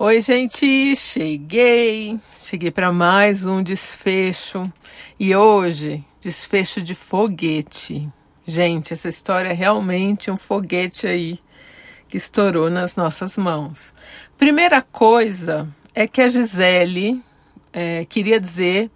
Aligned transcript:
Oi, 0.00 0.20
gente, 0.20 0.94
cheguei. 0.94 2.20
Cheguei 2.40 2.70
para 2.70 2.92
mais 2.92 3.44
um 3.44 3.60
desfecho 3.60 4.62
e 5.18 5.34
hoje 5.34 6.04
desfecho 6.20 6.80
de 6.80 6.94
foguete. 6.94 8.08
Gente, 8.46 8.92
essa 8.92 9.08
história 9.08 9.48
é 9.48 9.52
realmente 9.52 10.30
um 10.30 10.36
foguete 10.36 11.08
aí 11.08 11.40
que 12.08 12.16
estourou 12.16 12.70
nas 12.70 12.94
nossas 12.94 13.36
mãos. 13.36 13.92
Primeira 14.36 14.82
coisa 14.82 15.68
é 15.92 16.06
que 16.06 16.22
a 16.22 16.28
Gisele 16.28 17.20
é, 17.72 18.04
queria 18.04 18.38
dizer 18.38 18.92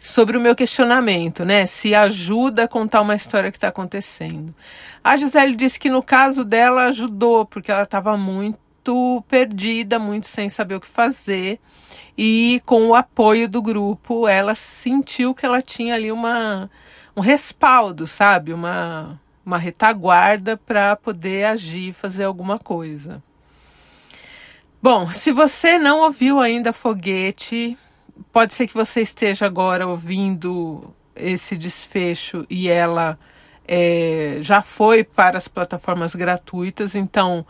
sobre 0.00 0.36
o 0.36 0.40
meu 0.40 0.54
questionamento, 0.54 1.44
né? 1.44 1.66
Se 1.66 1.92
ajuda 1.92 2.62
a 2.62 2.68
contar 2.68 3.00
uma 3.00 3.16
história 3.16 3.50
que 3.50 3.56
está 3.56 3.66
acontecendo. 3.66 4.54
A 5.02 5.16
Gisele 5.16 5.56
disse 5.56 5.76
que 5.76 5.90
no 5.90 6.04
caso 6.04 6.44
dela 6.44 6.84
ajudou, 6.84 7.44
porque 7.44 7.72
ela 7.72 7.82
estava 7.82 8.16
muito 8.16 8.65
muito 8.86 9.24
perdida, 9.28 9.98
muito 9.98 10.28
sem 10.28 10.48
saber 10.48 10.76
o 10.76 10.80
que 10.80 10.86
fazer. 10.86 11.58
E 12.16 12.62
com 12.64 12.86
o 12.88 12.94
apoio 12.94 13.48
do 13.48 13.60
grupo, 13.60 14.28
ela 14.28 14.54
sentiu 14.54 15.34
que 15.34 15.44
ela 15.44 15.60
tinha 15.60 15.94
ali 15.94 16.10
uma, 16.10 16.70
um 17.16 17.20
respaldo, 17.20 18.06
sabe? 18.06 18.52
Uma, 18.52 19.20
uma 19.44 19.58
retaguarda 19.58 20.56
para 20.56 20.96
poder 20.96 21.44
agir, 21.46 21.92
fazer 21.92 22.24
alguma 22.24 22.58
coisa. 22.58 23.22
Bom, 24.80 25.12
se 25.12 25.32
você 25.32 25.78
não 25.78 26.00
ouviu 26.00 26.40
ainda 26.40 26.72
Foguete, 26.72 27.76
pode 28.32 28.54
ser 28.54 28.66
que 28.66 28.74
você 28.74 29.00
esteja 29.00 29.46
agora 29.46 29.86
ouvindo 29.86 30.94
esse 31.14 31.56
desfecho 31.56 32.46
e 32.48 32.68
ela 32.68 33.18
é, 33.66 34.38
já 34.40 34.62
foi 34.62 35.02
para 35.02 35.36
as 35.36 35.48
plataformas 35.48 36.14
gratuitas, 36.14 36.94
então 36.94 37.44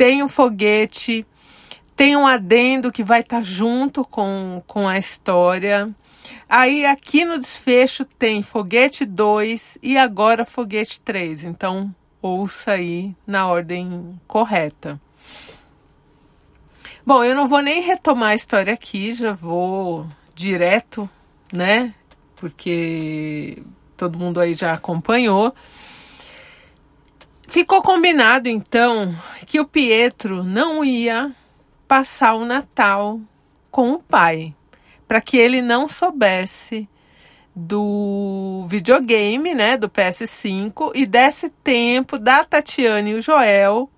tem 0.00 0.22
um 0.22 0.30
foguete, 0.30 1.26
tem 1.94 2.16
um 2.16 2.26
adendo 2.26 2.90
que 2.90 3.04
vai 3.04 3.20
estar 3.20 3.36
tá 3.36 3.42
junto 3.42 4.02
com, 4.02 4.62
com 4.66 4.88
a 4.88 4.96
história. 4.96 5.94
Aí 6.48 6.86
aqui 6.86 7.22
no 7.26 7.38
desfecho 7.38 8.06
tem 8.06 8.42
foguete 8.42 9.04
2 9.04 9.76
e 9.82 9.98
agora 9.98 10.46
foguete 10.46 11.02
3. 11.02 11.44
Então 11.44 11.94
ouça 12.22 12.70
aí 12.70 13.14
na 13.26 13.46
ordem 13.46 14.18
correta. 14.26 14.98
Bom, 17.04 17.22
eu 17.22 17.36
não 17.36 17.46
vou 17.46 17.60
nem 17.60 17.82
retomar 17.82 18.30
a 18.30 18.34
história 18.34 18.72
aqui, 18.72 19.12
já 19.12 19.34
vou 19.34 20.06
direto, 20.34 21.10
né? 21.52 21.94
Porque 22.36 23.62
todo 23.98 24.18
mundo 24.18 24.40
aí 24.40 24.54
já 24.54 24.72
acompanhou. 24.72 25.54
Ficou 27.50 27.82
combinado 27.82 28.48
então 28.48 29.12
que 29.44 29.58
o 29.58 29.66
Pietro 29.66 30.44
não 30.44 30.84
ia 30.84 31.34
passar 31.88 32.34
o 32.34 32.44
Natal 32.44 33.20
com 33.72 33.90
o 33.90 33.98
pai, 33.98 34.54
para 35.08 35.20
que 35.20 35.36
ele 35.36 35.60
não 35.60 35.88
soubesse 35.88 36.88
do 37.54 38.66
videogame, 38.68 39.52
né, 39.52 39.76
do 39.76 39.90
PS5 39.90 40.92
e 40.94 41.04
desse 41.04 41.50
tempo 41.50 42.20
da 42.20 42.44
Tatiana 42.44 43.08
e 43.08 43.14
o 43.14 43.20
Joel, 43.20 43.90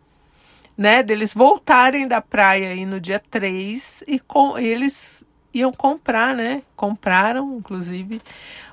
né, 0.75 1.03
deles 1.03 1.35
voltarem 1.35 2.09
da 2.09 2.23
praia 2.23 2.71
aí 2.71 2.87
no 2.87 2.99
dia 2.99 3.23
3 3.31 4.03
e 4.09 4.19
com 4.19 4.57
eles 4.57 5.27
iam 5.53 5.73
comprar, 5.73 6.35
né? 6.35 6.63
Compraram, 6.75 7.59
inclusive, 7.59 8.23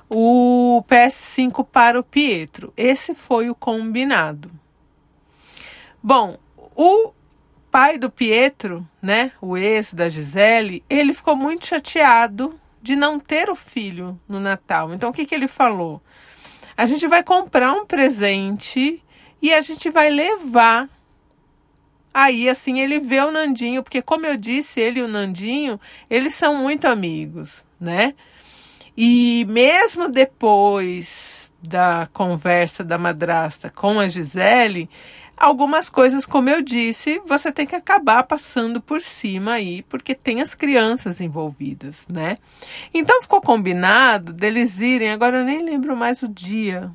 o 0.08 0.82
PS5 0.88 1.66
para 1.70 2.00
o 2.00 2.02
Pietro. 2.02 2.72
Esse 2.74 3.14
foi 3.14 3.50
o 3.50 3.54
combinado. 3.54 4.59
Bom, 6.02 6.38
o 6.74 7.12
pai 7.70 7.98
do 7.98 8.10
Pietro, 8.10 8.88
né, 9.00 9.32
o 9.40 9.56
ex 9.56 9.92
da 9.92 10.08
Gisele, 10.08 10.82
ele 10.88 11.14
ficou 11.14 11.36
muito 11.36 11.66
chateado 11.66 12.58
de 12.82 12.96
não 12.96 13.20
ter 13.20 13.50
o 13.50 13.56
filho 13.56 14.18
no 14.28 14.40
Natal. 14.40 14.92
Então 14.94 15.10
o 15.10 15.12
que, 15.12 15.26
que 15.26 15.34
ele 15.34 15.46
falou? 15.46 16.02
A 16.76 16.86
gente 16.86 17.06
vai 17.06 17.22
comprar 17.22 17.72
um 17.72 17.84
presente 17.84 19.02
e 19.42 19.52
a 19.52 19.60
gente 19.60 19.90
vai 19.90 20.08
levar. 20.08 20.88
Aí 22.12 22.48
assim 22.48 22.80
ele 22.80 22.98
vê 22.98 23.20
o 23.20 23.30
Nandinho, 23.30 23.82
porque 23.82 24.00
como 24.00 24.26
eu 24.26 24.36
disse, 24.36 24.80
ele 24.80 25.00
e 25.00 25.02
o 25.02 25.08
Nandinho, 25.08 25.78
eles 26.08 26.34
são 26.34 26.56
muito 26.56 26.86
amigos, 26.86 27.64
né? 27.78 28.14
E 28.96 29.44
mesmo 29.48 30.08
depois 30.08 31.52
da 31.62 32.08
conversa 32.12 32.82
da 32.82 32.96
madrasta 32.96 33.70
com 33.70 34.00
a 34.00 34.08
Gisele, 34.08 34.88
Algumas 35.40 35.88
coisas, 35.88 36.26
como 36.26 36.50
eu 36.50 36.60
disse, 36.60 37.18
você 37.24 37.50
tem 37.50 37.66
que 37.66 37.74
acabar 37.74 38.24
passando 38.24 38.78
por 38.78 39.00
cima 39.00 39.52
aí, 39.52 39.82
porque 39.84 40.14
tem 40.14 40.42
as 40.42 40.54
crianças 40.54 41.18
envolvidas, 41.18 42.06
né? 42.10 42.36
Então 42.92 43.22
ficou 43.22 43.40
combinado 43.40 44.34
deles 44.34 44.82
irem, 44.82 45.10
agora 45.10 45.38
eu 45.38 45.44
nem 45.46 45.64
lembro 45.64 45.96
mais 45.96 46.22
o 46.22 46.28
dia. 46.28 46.92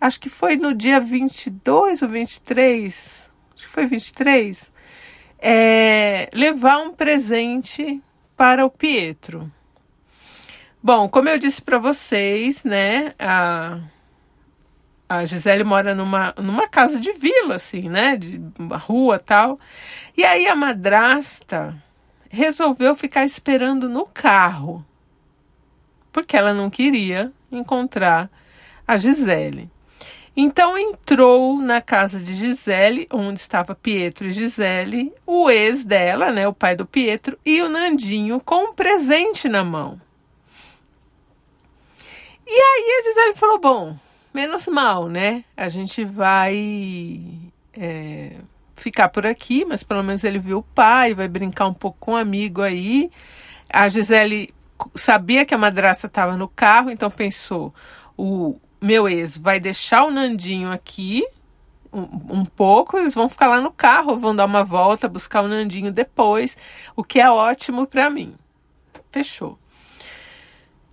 Acho 0.00 0.20
que 0.20 0.28
foi 0.28 0.54
no 0.54 0.72
dia 0.72 1.00
22 1.00 2.02
ou 2.02 2.08
23, 2.08 3.30
acho 3.56 3.66
que 3.66 3.72
foi 3.72 3.84
23, 3.84 4.70
é, 5.40 6.30
levar 6.32 6.78
um 6.78 6.94
presente 6.94 8.00
para 8.36 8.64
o 8.64 8.70
Pietro. 8.70 9.50
Bom, 10.80 11.08
como 11.08 11.28
eu 11.28 11.36
disse 11.36 11.60
para 11.60 11.78
vocês, 11.78 12.62
né, 12.62 13.12
a 13.18 13.80
a 15.10 15.24
Gisele 15.24 15.64
mora 15.64 15.92
numa, 15.92 16.32
numa 16.36 16.68
casa 16.68 17.00
de 17.00 17.12
vila, 17.12 17.56
assim, 17.56 17.88
né? 17.88 18.16
De 18.16 18.40
rua 18.86 19.18
tal. 19.18 19.58
E 20.16 20.24
aí 20.24 20.46
a 20.46 20.54
madrasta 20.54 21.74
resolveu 22.30 22.94
ficar 22.94 23.24
esperando 23.24 23.88
no 23.88 24.06
carro. 24.06 24.86
Porque 26.12 26.36
ela 26.36 26.54
não 26.54 26.70
queria 26.70 27.32
encontrar 27.50 28.30
a 28.86 28.96
Gisele. 28.96 29.68
Então 30.36 30.78
entrou 30.78 31.60
na 31.60 31.80
casa 31.80 32.20
de 32.20 32.32
Gisele, 32.32 33.08
onde 33.10 33.40
estava 33.40 33.74
Pietro 33.74 34.28
e 34.28 34.30
Gisele, 34.30 35.12
o 35.26 35.50
ex 35.50 35.82
dela, 35.82 36.30
né, 36.30 36.46
o 36.46 36.54
pai 36.54 36.76
do 36.76 36.86
Pietro, 36.86 37.36
e 37.44 37.60
o 37.62 37.68
Nandinho 37.68 38.40
com 38.40 38.66
um 38.66 38.72
presente 38.72 39.48
na 39.48 39.64
mão. 39.64 40.00
E 42.46 42.52
aí 42.52 43.00
a 43.00 43.08
Gisele 43.08 43.34
falou: 43.34 43.58
Bom, 43.58 43.98
menos 44.32 44.66
mal, 44.68 45.08
né? 45.08 45.44
A 45.56 45.68
gente 45.68 46.04
vai 46.04 47.22
é, 47.72 48.36
ficar 48.76 49.08
por 49.08 49.26
aqui, 49.26 49.64
mas 49.64 49.82
pelo 49.82 50.02
menos 50.02 50.24
ele 50.24 50.38
viu 50.38 50.58
o 50.58 50.62
pai, 50.62 51.14
vai 51.14 51.28
brincar 51.28 51.66
um 51.66 51.74
pouco 51.74 51.98
com 52.00 52.12
um 52.12 52.16
amigo 52.16 52.62
aí. 52.62 53.10
A 53.72 53.88
Gisele 53.88 54.52
sabia 54.94 55.44
que 55.44 55.54
a 55.54 55.58
madraça 55.58 56.06
estava 56.06 56.36
no 56.36 56.48
carro, 56.48 56.90
então 56.90 57.10
pensou: 57.10 57.74
o 58.16 58.58
meu 58.80 59.08
ex 59.08 59.36
vai 59.36 59.60
deixar 59.60 60.04
o 60.04 60.10
Nandinho 60.10 60.70
aqui 60.72 61.24
um, 61.92 62.40
um, 62.40 62.44
pouco, 62.44 62.96
eles 62.96 63.14
vão 63.14 63.28
ficar 63.28 63.48
lá 63.48 63.60
no 63.60 63.72
carro, 63.72 64.18
vão 64.18 64.34
dar 64.34 64.44
uma 64.44 64.64
volta, 64.64 65.08
buscar 65.08 65.42
o 65.42 65.48
Nandinho 65.48 65.92
depois, 65.92 66.56
o 66.94 67.02
que 67.02 67.20
é 67.20 67.30
ótimo 67.30 67.86
para 67.86 68.08
mim. 68.08 68.34
Fechou. 69.10 69.58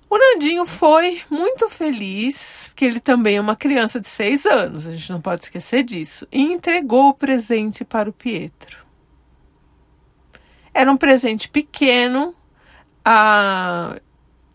O 0.09 0.18
Nandinho 0.18 0.66
foi 0.66 1.22
muito 1.29 1.69
feliz, 1.69 2.68
porque 2.68 2.85
ele 2.85 3.00
também 3.00 3.38
é 3.38 3.41
uma 3.41 3.57
criança 3.57 4.00
de 4.00 4.07
seis 4.07 4.45
anos, 4.45 4.88
a 4.88 4.91
gente 4.91 5.12
não 5.12 5.19
pode 5.19 5.44
esquecer 5.44 5.84
disso, 5.84 6.25
e 6.31 6.41
entregou 6.41 7.09
o 7.09 7.13
presente 7.13 7.84
para 7.84 8.09
o 8.09 8.13
Pietro. 8.13 8.85
Era 10.73 10.90
um 10.90 10.95
presente 10.95 11.50
pequeno, 11.50 12.34
a 13.03 14.00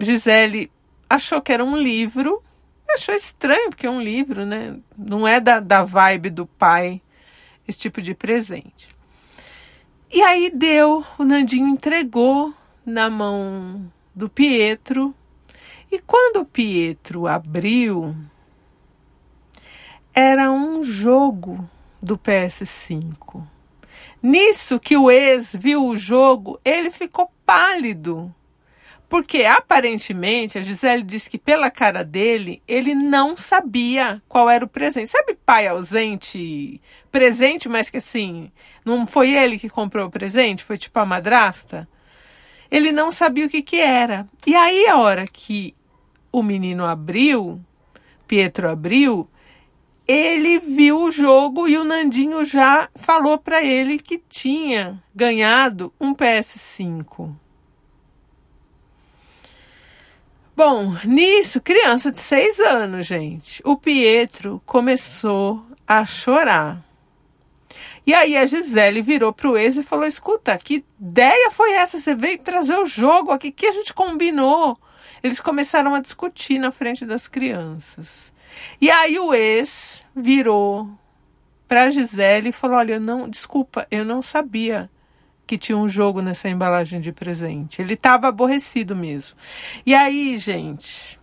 Gisele 0.01 0.71
achou 1.09 1.43
que 1.43 1.53
era 1.53 1.63
um 1.63 1.77
livro, 1.77 2.43
achou 2.89 3.15
estranho, 3.15 3.69
porque 3.71 3.87
é 3.87 3.91
um 3.91 4.01
livro, 4.01 4.47
né? 4.47 4.79
Não 4.97 5.29
é 5.29 5.39
da, 5.39 5.61
da 5.61 5.85
vibe 5.85 6.31
do 6.31 6.47
pai 6.47 7.03
esse 7.69 7.79
tipo 7.79 8.01
de 8.01 8.15
presente. 8.15 8.89
E 10.11 10.23
aí 10.23 10.51
deu, 10.51 11.05
o 11.19 11.25
Nandinho 11.25 11.69
entregou 11.69 12.55
na 12.85 13.11
mão 13.11 13.91
do 14.15 14.29
Pietro 14.29 15.15
e 15.93 15.99
quando 15.99 16.43
Pietro 16.43 17.27
abriu, 17.27 18.17
era 20.15 20.51
um 20.51 20.83
jogo 20.83 21.69
do 22.01 22.17
PS5. 22.17 23.47
Nisso 24.23 24.81
que 24.81 24.97
o 24.97 25.11
ex 25.11 25.55
viu 25.55 25.85
o 25.85 25.95
jogo, 25.95 26.59
ele 26.65 26.91
ficou 26.91 27.31
pálido. 27.45 28.35
Porque 29.07 29.45
aparentemente 29.45 30.57
a 30.57 30.63
Gisele 30.63 31.03
disse 31.03 31.29
que 31.29 31.37
pela 31.37 31.71
cara 31.71 32.03
dele, 32.03 32.63
ele 32.67 32.95
não 32.95 33.37
sabia 33.37 34.23
qual 34.27 34.49
era 34.49 34.65
o 34.65 34.69
presente. 34.69 35.11
Sabe 35.11 35.35
pai 35.45 35.67
ausente, 35.67 36.81
presente, 37.11 37.69
mas 37.69 37.91
que 37.91 37.99
assim, 37.99 38.51
não 38.83 39.07
foi 39.07 39.35
ele 39.35 39.59
que 39.59 39.69
comprou 39.69 40.07
o 40.07 40.11
presente, 40.11 40.65
foi 40.65 40.79
tipo 40.79 40.99
a 40.99 41.05
madrasta? 41.05 41.87
Ele 42.71 42.91
não 42.91 43.13
sabia 43.13 43.45
o 43.45 43.51
que 43.51 43.61
que 43.61 43.79
era. 43.79 44.27
E 44.47 44.57
aí 44.57 44.87
a 44.87 44.97
hora 44.97 45.27
que 45.27 45.75
o 46.33 46.43
menino 46.43 46.85
abriu, 46.85 47.61
Pietro 48.27 48.69
abriu, 48.69 49.29
ele 50.09 50.59
viu 50.59 51.03
o 51.03 51.13
jogo 51.13 51.69
e 51.69 51.77
o 51.77 51.85
Nandinho 51.85 52.45
já 52.45 52.89
falou 52.97 53.39
para 53.39 53.63
ele 53.63 53.99
que 53.99 54.19
tinha 54.19 55.01
ganhado 55.15 55.93
um 56.01 56.15
PS5. 56.15 57.33
Bom, 60.57 60.95
nisso, 61.05 61.61
criança 61.61 62.11
de 62.11 62.21
seis 62.21 62.61
anos, 62.61 63.07
gente, 63.07 63.63
o 63.65 63.77
Pietro 63.77 64.61
começou 64.67 65.65
a 65.87 66.05
chorar. 66.05 66.83
E 68.07 68.13
aí 68.13 68.37
a 68.37 68.45
Gisele 68.45 69.01
virou 69.01 69.33
pro 69.33 69.57
ex 69.57 69.77
e 69.77 69.83
falou: 69.83 70.07
Escuta, 70.07 70.59
que 70.59 70.85
ideia 71.01 71.51
foi 71.51 71.73
essa? 71.73 71.99
Você 71.99 72.15
veio 72.15 72.39
trazer 72.39 72.77
o 72.77 72.85
jogo 72.87 73.31
aqui, 73.31 73.53
que 73.53 73.67
a 73.67 73.73
gente 73.73 73.95
combinou. 73.95 74.77
Eles 75.23 75.41
começaram 75.41 75.95
a 75.95 76.01
discutir 76.01 76.59
na 76.59 76.71
frente 76.71 77.05
das 77.07 77.29
crianças. 77.29 78.33
E 78.81 78.91
aí 78.91 79.19
o 79.19 79.33
ex 79.33 80.05
virou 80.15 80.89
para 81.69 81.91
Gisele 81.91 82.51
e 82.51 82.53
falou: 82.53 82.77
Olha, 82.77 82.99
não, 82.99 83.29
desculpa, 83.29 83.87
eu 83.91 84.05
não 84.05 84.21
sabia 84.21 84.91
que 85.47 85.59
tinha 85.59 85.77
um 85.77 85.89
jogo 85.89 86.21
nessa 86.21 86.49
embalagem 86.49 87.01
de 87.01 87.13
presente. 87.13 87.81
Ele 87.81 87.95
estava 87.95 88.29
aborrecido 88.29 88.97
mesmo. 88.97 89.37
E 89.85 89.95
aí, 89.95 90.37
gente, 90.37 91.19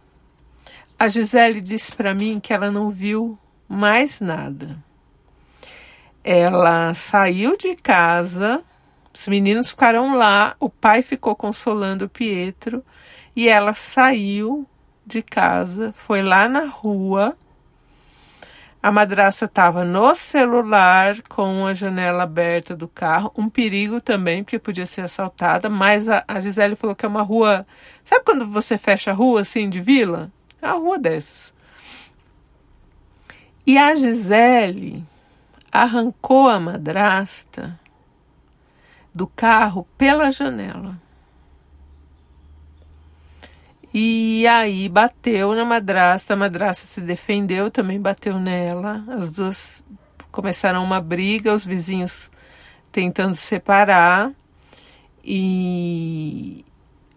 a 0.97 1.07
Gisele 1.07 1.61
disse 1.61 1.91
para 1.95 2.13
mim 2.13 2.39
que 2.39 2.53
ela 2.53 2.71
não 2.71 2.89
viu 2.89 3.37
mais 3.67 4.19
nada. 4.19 4.77
Ela 6.23 6.93
saiu 6.93 7.57
de 7.57 7.75
casa, 7.75 8.61
os 9.17 9.27
meninos 9.27 9.69
ficaram 9.69 10.15
lá, 10.15 10.55
o 10.59 10.69
pai 10.69 11.01
ficou 11.01 11.35
consolando 11.35 12.05
o 12.05 12.09
Pietro 12.09 12.83
e 13.39 13.47
ela 13.47 13.73
saiu 13.73 14.67
de 15.05 15.21
casa, 15.21 15.93
foi 15.93 16.21
lá 16.21 16.49
na 16.49 16.65
rua. 16.65 17.37
A 18.83 18.91
madraça 18.91 19.45
estava 19.45 19.85
no 19.85 20.13
celular 20.13 21.21
com 21.21 21.65
a 21.65 21.73
janela 21.73 22.23
aberta 22.23 22.75
do 22.75 22.85
carro, 22.85 23.31
um 23.37 23.47
perigo 23.47 24.01
também, 24.01 24.43
porque 24.43 24.59
podia 24.59 24.85
ser 24.85 25.03
assaltada, 25.03 25.69
mas 25.69 26.09
a, 26.09 26.21
a 26.27 26.41
Gisele 26.41 26.75
falou 26.75 26.93
que 26.93 27.05
é 27.05 27.07
uma 27.07 27.21
rua. 27.21 27.65
Sabe 28.03 28.25
quando 28.25 28.45
você 28.45 28.77
fecha 28.77 29.11
a 29.11 29.13
rua 29.13 29.39
assim 29.39 29.69
de 29.69 29.79
vila? 29.79 30.29
É 30.61 30.67
uma 30.67 30.75
rua 30.77 30.99
dessas. 30.99 31.53
E 33.65 33.77
a 33.77 33.95
Gisele 33.95 35.01
arrancou 35.71 36.49
a 36.49 36.59
madrasta 36.59 37.79
do 39.15 39.27
carro 39.27 39.87
pela 39.97 40.29
janela. 40.29 40.97
E 43.93 44.45
aí 44.47 44.87
bateu 44.87 45.55
na 45.55 45.65
madrasta, 45.65 46.33
a 46.33 46.37
madrasta 46.37 46.85
se 46.85 47.01
defendeu, 47.01 47.71
também 47.71 47.99
bateu 47.99 48.39
nela. 48.39 49.03
As 49.07 49.31
duas 49.31 49.83
começaram 50.31 50.83
uma 50.83 51.01
briga, 51.01 51.53
os 51.53 51.65
vizinhos 51.65 52.29
tentando 52.91 53.35
separar. 53.35 54.31
E 55.23 56.63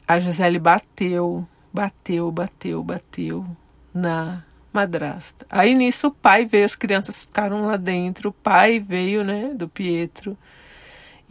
a 0.08 0.18
Gisele 0.18 0.58
bateu, 0.58 1.46
bateu, 1.72 2.32
bateu, 2.32 2.82
bateu 2.82 3.46
na 3.92 4.42
madrasta. 4.72 5.46
Aí 5.50 5.74
nisso 5.74 6.08
o 6.08 6.10
pai 6.10 6.46
veio, 6.46 6.64
as 6.64 6.74
crianças 6.74 7.24
ficaram 7.24 7.66
lá 7.66 7.76
dentro, 7.76 8.30
o 8.30 8.32
pai 8.32 8.80
veio, 8.80 9.22
né, 9.22 9.52
do 9.54 9.68
Pietro 9.68 10.36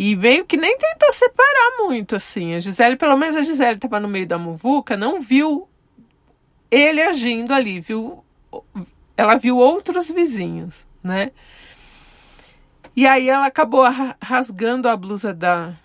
e 0.04 0.16
meio 0.16 0.44
que 0.46 0.58
nem 0.58 0.76
tentou 0.76 1.14
separar 1.14 1.78
muito, 1.78 2.16
assim. 2.16 2.56
A 2.56 2.60
Gisele, 2.60 2.96
pelo 2.96 3.16
menos 3.16 3.36
a 3.36 3.44
Gisele 3.44 3.76
estava 3.76 4.00
no 4.00 4.08
meio 4.08 4.26
da 4.26 4.36
muvuca, 4.36 4.98
não 4.98 5.22
viu 5.22 5.70
ele 6.72 7.00
agindo 7.04 7.54
ali, 7.54 7.80
viu? 7.80 8.26
Ela 9.16 9.38
viu 9.38 9.58
outros 9.58 10.10
vizinhos, 10.10 10.88
né? 11.04 11.30
E 12.96 13.06
aí 13.06 13.30
ela 13.30 13.46
acabou 13.46 13.86
rasgando 14.20 14.90
a 14.90 14.98
blusa 14.98 15.36
da 15.36 15.76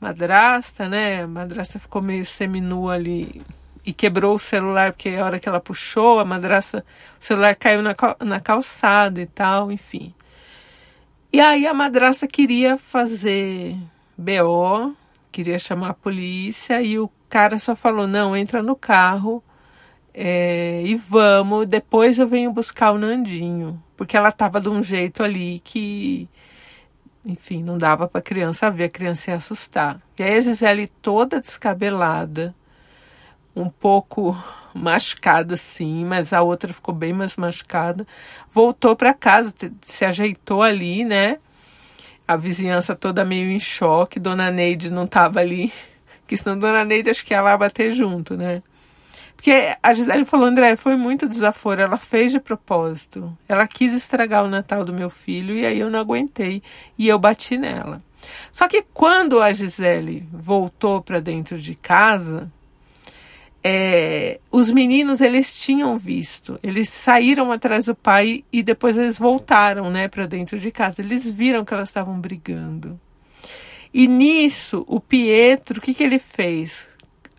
madrasta, 0.00 0.88
né? 0.88 1.24
A 1.24 1.26
madrasta 1.26 1.76
ficou 1.76 2.00
meio 2.00 2.24
seminua 2.24 2.94
ali 2.94 3.42
e 3.84 3.92
quebrou 3.92 4.36
o 4.36 4.38
celular, 4.38 4.92
porque 4.92 5.08
a 5.08 5.24
hora 5.24 5.40
que 5.40 5.48
ela 5.48 5.58
puxou, 5.58 6.20
a 6.20 6.24
madrasta, 6.24 6.84
o 7.20 7.24
celular 7.24 7.56
caiu 7.56 7.82
na, 7.82 7.96
na 8.24 8.38
calçada 8.38 9.20
e 9.20 9.26
tal, 9.26 9.72
enfim. 9.72 10.14
E 11.34 11.40
aí 11.40 11.66
a 11.66 11.74
madraça 11.74 12.28
queria 12.28 12.76
fazer 12.76 13.76
BO, 14.16 14.94
queria 15.32 15.58
chamar 15.58 15.88
a 15.88 15.94
polícia, 15.94 16.80
e 16.80 16.96
o 16.96 17.10
cara 17.28 17.58
só 17.58 17.74
falou: 17.74 18.06
não, 18.06 18.36
entra 18.36 18.62
no 18.62 18.76
carro 18.76 19.42
é, 20.14 20.82
e 20.84 20.94
vamos, 20.94 21.66
depois 21.66 22.20
eu 22.20 22.28
venho 22.28 22.52
buscar 22.52 22.92
o 22.92 22.98
Nandinho. 22.98 23.82
Porque 23.96 24.16
ela 24.16 24.30
tava 24.30 24.60
de 24.60 24.68
um 24.68 24.80
jeito 24.80 25.24
ali 25.24 25.60
que, 25.64 26.28
enfim, 27.24 27.64
não 27.64 27.76
dava 27.76 28.06
para 28.06 28.20
a 28.20 28.22
criança 28.22 28.70
ver, 28.70 28.84
a 28.84 28.88
criança 28.88 29.32
ia 29.32 29.36
assustar. 29.36 30.00
E 30.16 30.22
aí 30.22 30.36
a 30.36 30.40
Gisele 30.40 30.86
toda 30.86 31.40
descabelada, 31.40 32.54
um 33.56 33.68
pouco 33.68 34.36
machucada 34.74 35.56
sim, 35.56 36.04
mas 36.04 36.32
a 36.32 36.42
outra 36.42 36.72
ficou 36.72 36.94
bem 36.94 37.12
mais 37.12 37.36
machucada. 37.36 38.06
Voltou 38.50 38.96
para 38.96 39.14
casa, 39.14 39.54
se 39.82 40.04
ajeitou 40.04 40.62
ali, 40.62 41.04
né? 41.04 41.38
A 42.26 42.36
vizinhança 42.36 42.96
toda 42.96 43.24
meio 43.24 43.50
em 43.50 43.60
choque, 43.60 44.18
Dona 44.18 44.50
Neide 44.50 44.90
não 44.92 45.04
estava 45.04 45.40
ali, 45.40 45.72
que 46.26 46.36
senão 46.36 46.58
Dona 46.58 46.84
Neide 46.84 47.10
acho 47.10 47.24
que 47.24 47.34
ia 47.34 47.42
lá 47.42 47.56
bater 47.56 47.90
junto, 47.90 48.36
né? 48.36 48.62
Porque 49.44 49.76
a 49.82 49.92
Gisele 49.92 50.24
falou, 50.24 50.46
André, 50.46 50.74
foi 50.74 50.96
muito 50.96 51.28
desaforo, 51.28 51.82
ela 51.82 51.98
fez 51.98 52.32
de 52.32 52.40
propósito. 52.40 53.36
Ela 53.46 53.68
quis 53.68 53.92
estragar 53.92 54.42
o 54.42 54.48
Natal 54.48 54.86
do 54.86 54.92
meu 54.92 55.10
filho 55.10 55.54
e 55.54 55.66
aí 55.66 55.80
eu 55.80 55.90
não 55.90 55.98
aguentei 55.98 56.62
e 56.96 57.08
eu 57.08 57.18
bati 57.18 57.58
nela. 57.58 58.02
Só 58.50 58.66
que 58.66 58.82
quando 58.94 59.42
a 59.42 59.52
Gisele 59.52 60.26
voltou 60.32 61.02
para 61.02 61.20
dentro 61.20 61.58
de 61.58 61.74
casa, 61.74 62.50
é, 63.66 64.40
os 64.52 64.70
meninos 64.70 65.22
eles 65.22 65.56
tinham 65.56 65.96
visto, 65.96 66.58
eles 66.62 66.90
saíram 66.90 67.50
atrás 67.50 67.86
do 67.86 67.94
pai 67.94 68.44
e 68.52 68.62
depois 68.62 68.94
eles 68.94 69.18
voltaram, 69.18 69.88
né, 69.88 70.06
para 70.06 70.26
dentro 70.26 70.58
de 70.58 70.70
casa. 70.70 71.00
Eles 71.00 71.30
viram 71.30 71.64
que 71.64 71.72
elas 71.72 71.88
estavam 71.88 72.20
brigando. 72.20 73.00
E 73.92 74.06
nisso, 74.06 74.84
o 74.86 75.00
Pietro, 75.00 75.78
o 75.78 75.80
que, 75.80 75.94
que 75.94 76.02
ele 76.02 76.18
fez? 76.18 76.86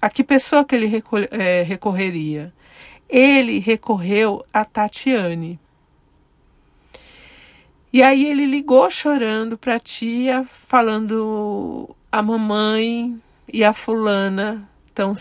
A 0.01 0.09
que 0.09 0.23
pessoa 0.23 0.65
que 0.65 0.75
ele 0.75 0.91
é, 1.29 1.61
recorreria? 1.61 2.51
Ele 3.07 3.59
recorreu 3.59 4.43
a 4.51 4.65
Tatiane. 4.65 5.59
E 7.93 8.01
aí 8.01 8.25
ele 8.25 8.47
ligou 8.47 8.89
chorando 8.89 9.59
para 9.59 9.75
a 9.75 9.79
tia, 9.79 10.43
falando 10.43 11.95
a 12.11 12.21
mamãe 12.23 13.21
e 13.51 13.63
a 13.63 13.73
fulana 13.73 14.67
estão 14.87 15.13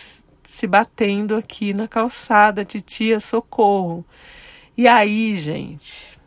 se 0.45 0.67
batendo 0.67 1.37
aqui 1.37 1.73
na 1.73 1.89
calçada, 1.89 2.65
titia, 2.65 3.19
socorro. 3.21 4.05
E 4.77 4.87
aí, 4.87 5.35
gente, 5.37 6.19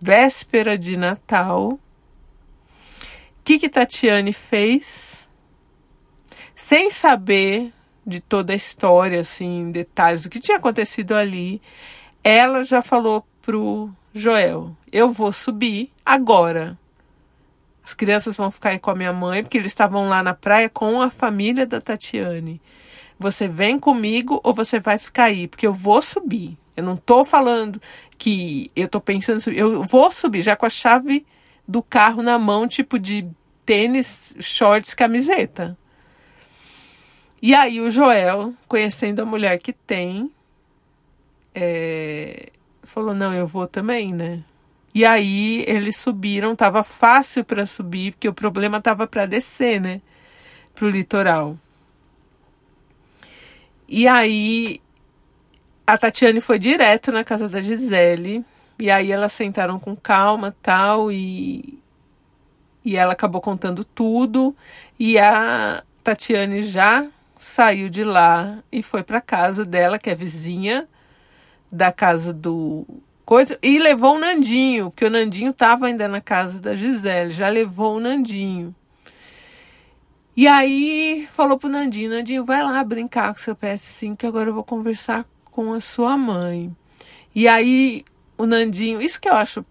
véspera 0.00 0.76
de 0.76 0.96
Natal, 0.96 1.72
o 1.72 1.78
que, 3.44 3.58
que 3.58 3.68
Tatiane 3.68 4.32
fez? 4.32 5.28
Sem 6.54 6.90
saber 6.90 7.72
de 8.06 8.20
toda 8.20 8.52
a 8.52 8.56
história, 8.56 9.20
assim, 9.20 9.70
detalhes 9.70 10.22
do 10.22 10.30
que 10.30 10.40
tinha 10.40 10.58
acontecido 10.58 11.14
ali, 11.14 11.60
ela 12.22 12.64
já 12.64 12.82
falou 12.82 13.26
pro 13.42 13.90
Joel: 14.12 14.76
Eu 14.92 15.10
vou 15.10 15.32
subir 15.32 15.90
agora. 16.04 16.78
As 17.84 17.92
crianças 17.92 18.36
vão 18.36 18.50
ficar 18.50 18.70
aí 18.70 18.78
com 18.78 18.90
a 18.90 18.94
minha 18.94 19.12
mãe, 19.12 19.42
porque 19.42 19.58
eles 19.58 19.72
estavam 19.72 20.08
lá 20.08 20.22
na 20.22 20.32
praia 20.32 20.70
com 20.70 21.02
a 21.02 21.10
família 21.10 21.66
da 21.66 21.82
Tatiane. 21.82 22.62
Você 23.18 23.48
vem 23.48 23.78
comigo 23.78 24.40
ou 24.42 24.52
você 24.52 24.80
vai 24.80 24.98
ficar 24.98 25.24
aí? 25.24 25.46
Porque 25.46 25.66
eu 25.66 25.74
vou 25.74 26.02
subir. 26.02 26.58
Eu 26.76 26.82
não 26.82 26.96
tô 26.96 27.24
falando 27.24 27.80
que 28.18 28.70
eu 28.74 28.88
tô 28.88 29.00
pensando. 29.00 29.48
Eu 29.50 29.84
vou 29.84 30.10
subir 30.10 30.42
já 30.42 30.56
com 30.56 30.66
a 30.66 30.70
chave 30.70 31.24
do 31.66 31.82
carro 31.82 32.22
na 32.22 32.38
mão, 32.38 32.66
tipo 32.66 32.98
de 32.98 33.26
tênis, 33.64 34.34
shorts, 34.40 34.94
camiseta. 34.94 35.78
E 37.40 37.54
aí 37.54 37.80
o 37.80 37.90
Joel, 37.90 38.54
conhecendo 38.66 39.20
a 39.20 39.26
mulher 39.26 39.58
que 39.58 39.72
tem, 39.72 40.30
é, 41.54 42.50
falou: 42.82 43.14
não, 43.14 43.32
eu 43.34 43.46
vou 43.46 43.66
também, 43.66 44.12
né? 44.12 44.42
E 44.94 45.04
aí 45.04 45.64
eles 45.66 45.96
subiram, 45.96 46.54
tava 46.54 46.84
fácil 46.84 47.44
para 47.44 47.66
subir, 47.66 48.12
porque 48.12 48.28
o 48.28 48.34
problema 48.34 48.80
tava 48.80 49.06
para 49.06 49.26
descer, 49.26 49.80
né? 49.80 50.00
Pro 50.74 50.88
litoral. 50.88 51.58
E 53.96 54.08
aí 54.08 54.80
a 55.86 55.96
Tatiane 55.96 56.40
foi 56.40 56.58
direto 56.58 57.12
na 57.12 57.22
casa 57.22 57.48
da 57.48 57.60
Gisele. 57.60 58.44
E 58.76 58.90
aí 58.90 59.12
elas 59.12 59.32
sentaram 59.32 59.78
com 59.78 59.94
calma 59.94 60.52
tal. 60.60 61.12
E, 61.12 61.78
e 62.84 62.96
ela 62.96 63.12
acabou 63.12 63.40
contando 63.40 63.84
tudo. 63.84 64.52
E 64.98 65.16
a 65.16 65.84
Tatiane 66.02 66.60
já 66.60 67.06
saiu 67.38 67.88
de 67.88 68.02
lá 68.02 68.58
e 68.72 68.82
foi 68.82 69.04
para 69.04 69.20
casa 69.20 69.64
dela, 69.64 69.96
que 69.96 70.10
é 70.10 70.14
vizinha 70.16 70.88
da 71.70 71.92
casa 71.92 72.32
do 72.32 72.84
coisa 73.24 73.56
e 73.62 73.78
levou 73.78 74.16
o 74.16 74.18
Nandinho, 74.18 74.90
porque 74.90 75.04
o 75.04 75.10
Nandinho 75.10 75.50
estava 75.50 75.86
ainda 75.86 76.08
na 76.08 76.20
casa 76.20 76.60
da 76.60 76.74
Gisele, 76.74 77.30
já 77.30 77.48
levou 77.48 77.96
o 77.96 78.00
Nandinho. 78.00 78.74
E 80.36 80.48
aí 80.48 81.28
falou 81.32 81.58
pro 81.58 81.68
Nandinho, 81.68 82.10
Nandinho, 82.10 82.44
vai 82.44 82.62
lá 82.62 82.82
brincar 82.82 83.32
com 83.32 83.40
seu 83.40 83.54
PS5 83.54 84.16
que 84.16 84.26
agora 84.26 84.50
eu 84.50 84.54
vou 84.54 84.64
conversar 84.64 85.24
com 85.44 85.72
a 85.72 85.80
sua 85.80 86.16
mãe. 86.16 86.74
E 87.34 87.46
aí 87.46 88.04
o 88.36 88.46
Nandinho, 88.46 89.00
isso 89.00 89.20
que 89.20 89.28
eu 89.28 89.34
acho 89.34 89.64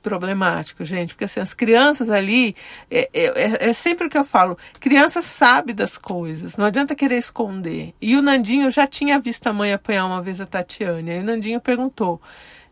problemático, 0.00 0.84
gente, 0.84 1.14
porque 1.14 1.24
assim, 1.24 1.40
as 1.40 1.54
crianças 1.54 2.10
ali, 2.10 2.56
é, 2.90 3.08
é, 3.12 3.24
é, 3.24 3.70
é 3.70 3.72
sempre 3.72 4.06
o 4.06 4.10
que 4.10 4.18
eu 4.18 4.24
falo, 4.24 4.56
criança 4.80 5.22
sabe 5.22 5.72
das 5.72 5.96
coisas, 5.98 6.56
não 6.56 6.64
adianta 6.64 6.94
querer 6.94 7.18
esconder. 7.18 7.94
E 8.00 8.16
o 8.16 8.22
Nandinho 8.22 8.70
já 8.70 8.86
tinha 8.86 9.20
visto 9.20 9.46
a 9.46 9.52
mãe 9.52 9.72
apanhar 9.72 10.06
uma 10.06 10.22
vez 10.22 10.40
a 10.40 10.46
Tatiane, 10.46 11.10
aí 11.10 11.20
o 11.20 11.24
Nandinho 11.24 11.60
perguntou, 11.60 12.20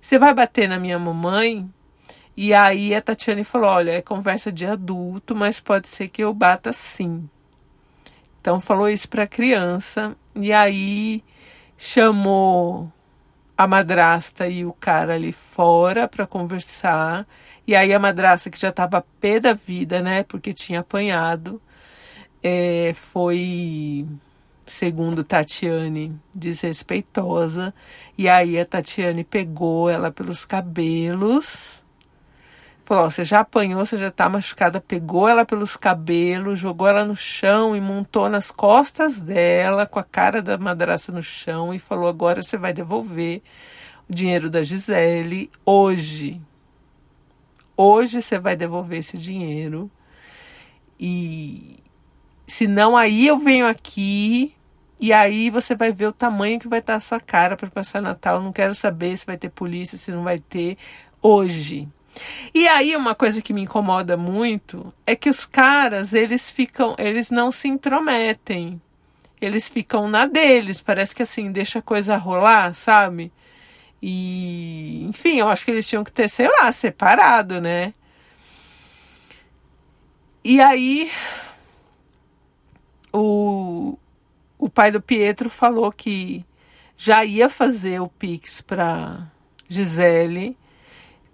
você 0.00 0.18
vai 0.18 0.32
bater 0.34 0.68
na 0.68 0.78
minha 0.78 0.98
mamãe? 0.98 1.68
E 2.40 2.54
aí 2.54 2.94
a 2.94 3.02
Tatiane 3.02 3.42
falou, 3.42 3.68
olha, 3.68 3.90
é 3.90 4.00
conversa 4.00 4.52
de 4.52 4.64
adulto, 4.64 5.34
mas 5.34 5.58
pode 5.58 5.88
ser 5.88 6.06
que 6.06 6.22
eu 6.22 6.32
bata 6.32 6.72
sim. 6.72 7.28
Então 8.40 8.60
falou 8.60 8.88
isso 8.88 9.08
para 9.08 9.24
a 9.24 9.26
criança, 9.26 10.16
e 10.36 10.52
aí 10.52 11.24
chamou 11.76 12.92
a 13.56 13.66
madrasta 13.66 14.46
e 14.46 14.64
o 14.64 14.72
cara 14.72 15.16
ali 15.16 15.32
fora 15.32 16.06
para 16.06 16.28
conversar. 16.28 17.26
E 17.66 17.74
aí 17.74 17.92
a 17.92 17.98
madrasta, 17.98 18.50
que 18.50 18.60
já 18.60 18.68
estava 18.68 19.04
pé 19.20 19.40
da 19.40 19.52
vida, 19.52 20.00
né, 20.00 20.22
porque 20.22 20.54
tinha 20.54 20.78
apanhado, 20.78 21.60
é, 22.40 22.94
foi, 22.94 24.06
segundo 24.64 25.24
Tatiane, 25.24 26.16
desrespeitosa. 26.32 27.74
E 28.16 28.28
aí 28.28 28.60
a 28.60 28.64
Tatiane 28.64 29.24
pegou 29.24 29.90
ela 29.90 30.12
pelos 30.12 30.44
cabelos 30.44 31.82
Falou, 32.88 33.10
você 33.10 33.22
já 33.22 33.40
apanhou, 33.40 33.84
você 33.84 33.98
já 33.98 34.10
tá 34.10 34.30
machucada, 34.30 34.80
pegou 34.80 35.28
ela 35.28 35.44
pelos 35.44 35.76
cabelos, 35.76 36.58
jogou 36.58 36.88
ela 36.88 37.04
no 37.04 37.14
chão 37.14 37.76
e 37.76 37.80
montou 37.82 38.30
nas 38.30 38.50
costas 38.50 39.20
dela, 39.20 39.86
com 39.86 39.98
a 39.98 40.02
cara 40.02 40.40
da 40.40 40.56
madraça 40.56 41.12
no 41.12 41.22
chão, 41.22 41.74
e 41.74 41.78
falou: 41.78 42.08
agora 42.08 42.40
você 42.40 42.56
vai 42.56 42.72
devolver 42.72 43.42
o 44.08 44.14
dinheiro 44.14 44.48
da 44.48 44.62
Gisele 44.62 45.50
hoje. 45.66 46.40
Hoje 47.76 48.22
você 48.22 48.38
vai 48.38 48.56
devolver 48.56 49.00
esse 49.00 49.18
dinheiro. 49.18 49.90
E 50.98 51.80
se 52.46 52.66
não, 52.66 52.96
aí 52.96 53.26
eu 53.26 53.36
venho 53.36 53.66
aqui 53.66 54.54
e 54.98 55.12
aí 55.12 55.50
você 55.50 55.74
vai 55.74 55.92
ver 55.92 56.06
o 56.06 56.12
tamanho 56.14 56.58
que 56.58 56.68
vai 56.68 56.78
estar 56.78 56.94
a 56.94 57.00
sua 57.00 57.20
cara 57.20 57.54
para 57.54 57.68
passar 57.68 58.00
Natal. 58.00 58.42
não 58.42 58.50
quero 58.50 58.74
saber 58.74 59.14
se 59.18 59.26
vai 59.26 59.36
ter 59.36 59.50
polícia, 59.50 59.98
se 59.98 60.10
não 60.10 60.24
vai 60.24 60.38
ter. 60.38 60.78
Hoje. 61.20 61.86
E 62.54 62.66
aí 62.68 62.96
uma 62.96 63.14
coisa 63.14 63.42
que 63.42 63.52
me 63.52 63.62
incomoda 63.62 64.16
muito 64.16 64.92
é 65.06 65.14
que 65.16 65.30
os 65.30 65.44
caras, 65.46 66.12
eles 66.12 66.50
ficam, 66.50 66.94
eles 66.98 67.30
não 67.30 67.50
se 67.50 67.68
intrometem. 67.68 68.80
Eles 69.40 69.68
ficam 69.68 70.08
na 70.08 70.26
deles, 70.26 70.80
parece 70.82 71.14
que 71.14 71.22
assim, 71.22 71.52
deixa 71.52 71.78
a 71.78 71.82
coisa 71.82 72.16
rolar, 72.16 72.74
sabe? 72.74 73.32
E, 74.02 75.04
enfim, 75.08 75.38
eu 75.38 75.48
acho 75.48 75.64
que 75.64 75.70
eles 75.70 75.86
tinham 75.86 76.04
que 76.04 76.12
ter, 76.12 76.28
sei 76.28 76.48
lá, 76.48 76.70
separado, 76.72 77.60
né? 77.60 77.94
E 80.44 80.60
aí 80.60 81.10
o, 83.12 83.98
o 84.58 84.68
pai 84.68 84.90
do 84.90 85.00
Pietro 85.00 85.50
falou 85.50 85.92
que 85.92 86.44
já 86.96 87.24
ia 87.24 87.48
fazer 87.48 88.00
o 88.00 88.08
Pix 88.08 88.60
para 88.60 89.30
Gisele 89.68 90.56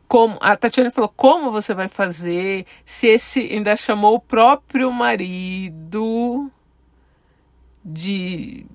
como 0.09 0.39
a 0.41 0.57
Tatiana 0.57 0.91
falou, 0.91 1.13
como 1.15 1.51
você 1.51 1.75
vai 1.75 1.89
fazer? 1.89 2.67
Se 2.85 3.07
esse 3.07 3.41
ainda 3.41 3.75
chamou 3.77 4.15
o 4.15 4.21
próprio 4.21 4.93
marido 4.93 6.51
de 7.85 8.67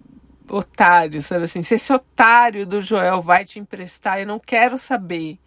otário, 0.49 1.21
sabe 1.21 1.45
assim? 1.45 1.61
Se 1.61 1.75
esse 1.75 1.93
otário 1.93 2.65
do 2.65 2.81
Joel 2.81 3.21
vai 3.21 3.45
te 3.45 3.59
emprestar, 3.59 4.19
eu 4.19 4.27
não 4.27 4.39
quero 4.39 4.77
saber. 4.77 5.37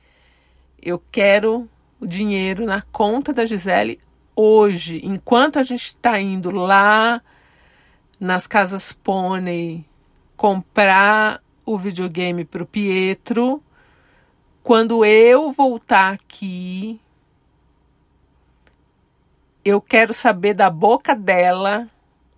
Eu 0.81 1.03
quero 1.11 1.69
o 2.01 2.07
dinheiro 2.07 2.65
na 2.65 2.83
conta 2.83 3.33
da 3.33 3.45
Gisele 3.45 4.01
hoje, 4.35 5.01
enquanto 5.05 5.59
a 5.59 5.63
gente 5.63 5.87
está 5.87 6.19
indo 6.19 6.51
lá 6.51 7.23
nas 8.19 8.47
casas 8.47 8.93
Pônei 8.93 9.85
comprar 10.37 11.43
o 11.65 11.79
videogame 11.79 12.45
para 12.45 12.63
o 12.63 12.67
Pietro 12.67 13.63
quando 14.63 15.05
eu 15.05 15.53
voltar 15.53 16.13
aqui, 16.13 17.01
eu 19.65 19.81
quero 19.81 20.13
saber 20.13 20.55
da 20.55 20.71
boca 20.71 21.15
dela, 21.15 21.87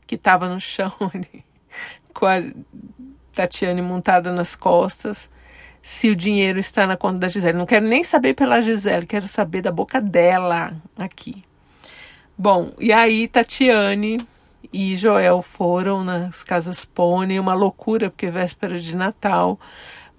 que 0.06 0.14
estava 0.14 0.48
no 0.48 0.58
chão 0.58 0.92
ali, 1.12 1.44
com 2.12 2.26
a 2.26 2.38
Tatiane 3.32 3.82
montada 3.82 4.32
nas 4.32 4.54
costas, 4.54 5.30
se 5.82 6.08
o 6.08 6.16
dinheiro 6.16 6.58
está 6.58 6.86
na 6.86 6.96
conta 6.96 7.18
da 7.18 7.28
Gisele. 7.28 7.58
Não 7.58 7.66
quero 7.66 7.86
nem 7.86 8.02
saber 8.02 8.34
pela 8.34 8.60
Gisele, 8.60 9.06
quero 9.06 9.28
saber 9.28 9.60
da 9.60 9.70
boca 9.70 10.00
dela 10.00 10.74
aqui. 10.96 11.44
Bom, 12.36 12.72
e 12.78 12.92
aí 12.92 13.28
Tatiane 13.28 14.26
e 14.72 14.96
Joel 14.96 15.42
foram 15.42 16.02
nas 16.02 16.42
casas 16.42 16.84
Pônei, 16.84 17.38
uma 17.38 17.54
loucura, 17.54 18.10
porque 18.10 18.26
é 18.26 18.30
véspera 18.30 18.78
de 18.78 18.96
Natal, 18.96 19.60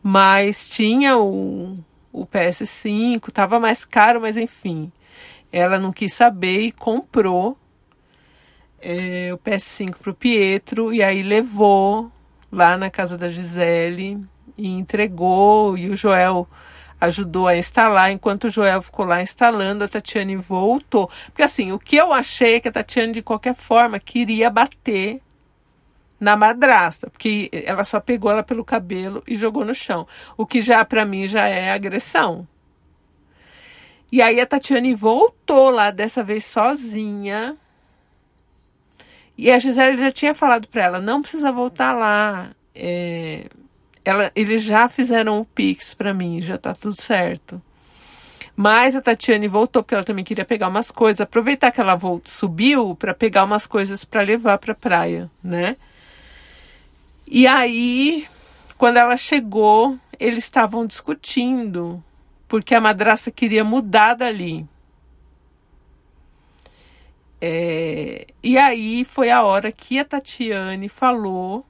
mas 0.03 0.69
tinha 0.69 1.17
o 1.17 1.77
o 2.15 2.25
PS5, 2.25 3.27
estava 3.27 3.59
mais 3.59 3.83
caro, 3.83 4.21
mas 4.21 4.37
enfim. 4.37 4.89
Ela 5.51 5.77
não 5.77 5.91
quis 5.91 6.13
saber 6.13 6.61
e 6.61 6.71
comprou 6.71 7.57
é, 8.81 9.33
o 9.33 9.37
PS5 9.37 9.97
para 9.97 10.11
o 10.11 10.15
Pietro 10.15 10.93
e 10.93 11.03
aí 11.03 11.21
levou 11.21 12.09
lá 12.49 12.77
na 12.77 12.89
casa 12.89 13.17
da 13.17 13.27
Gisele 13.27 14.23
e 14.57 14.67
entregou. 14.67 15.77
E 15.77 15.89
o 15.89 15.95
Joel 15.95 16.47
ajudou 17.01 17.47
a 17.47 17.57
instalar. 17.57 18.11
Enquanto 18.11 18.45
o 18.45 18.49
Joel 18.49 18.81
ficou 18.81 19.05
lá 19.05 19.21
instalando, 19.21 19.83
a 19.83 19.87
Tatiane 19.87 20.37
voltou. 20.37 21.09
Porque 21.25 21.43
assim, 21.43 21.73
o 21.73 21.79
que 21.79 21.97
eu 21.97 22.13
achei 22.13 22.55
é 22.55 22.59
que 22.61 22.69
a 22.69 22.71
Tatiane, 22.71 23.11
de 23.11 23.21
qualquer 23.21 23.55
forma, 23.55 23.99
queria 23.99 24.49
bater 24.49 25.21
na 26.19 26.35
madrasta, 26.35 27.09
porque 27.09 27.49
ela 27.51 27.83
só 27.83 27.99
pegou 27.99 28.31
ela 28.31 28.43
pelo 28.43 28.63
cabelo 28.63 29.23
e 29.27 29.35
jogou 29.35 29.65
no 29.65 29.73
chão, 29.73 30.07
o 30.37 30.45
que 30.45 30.61
já 30.61 30.83
para 30.85 31.05
mim 31.05 31.27
já 31.27 31.47
é 31.47 31.71
agressão. 31.71 32.47
E 34.11 34.21
aí 34.21 34.39
a 34.39 34.45
Tatiane 34.45 34.95
voltou 34.95 35.69
lá 35.69 35.91
dessa 35.91 36.23
vez 36.23 36.45
sozinha. 36.45 37.57
E 39.37 39.51
a 39.51 39.59
Gisele 39.59 39.97
já 39.97 40.11
tinha 40.11 40.33
falado 40.33 40.67
para 40.69 40.83
ela, 40.83 41.01
não 41.01 41.21
precisa 41.21 41.51
voltar 41.51 41.91
lá. 41.91 42.51
É, 42.73 43.47
ela, 44.05 44.31
eles 44.35 44.63
já 44.63 44.87
fizeram 44.87 45.41
o 45.41 45.45
Pix 45.45 45.93
para 45.93 46.13
mim, 46.13 46.41
já 46.41 46.57
tá 46.57 46.73
tudo 46.73 46.95
certo. 46.95 47.61
Mas 48.55 48.95
a 48.95 49.01
Tatiane 49.01 49.49
voltou 49.49 49.83
porque 49.83 49.95
ela 49.95 50.03
também 50.05 50.23
queria 50.23 50.45
pegar 50.45 50.69
umas 50.69 50.89
coisas, 50.89 51.19
aproveitar 51.19 51.71
que 51.71 51.81
ela 51.81 51.95
voltou, 51.95 52.31
subiu 52.31 52.95
para 52.95 53.13
pegar 53.13 53.43
umas 53.43 53.67
coisas 53.67 54.05
para 54.05 54.21
levar 54.21 54.57
para 54.59 54.73
praia, 54.73 55.29
né? 55.43 55.75
E 57.27 57.47
aí, 57.47 58.27
quando 58.77 58.97
ela 58.97 59.17
chegou, 59.17 59.97
eles 60.19 60.43
estavam 60.43 60.85
discutindo, 60.85 62.03
porque 62.47 62.75
a 62.75 62.81
madraça 62.81 63.31
queria 63.31 63.63
mudar 63.63 64.13
dali. 64.13 64.67
É, 67.41 68.27
e 68.41 68.57
aí 68.57 69.03
foi 69.03 69.29
a 69.29 69.43
hora 69.43 69.71
que 69.71 69.99
a 69.99 70.05
Tatiane 70.05 70.87
falou 70.89 71.65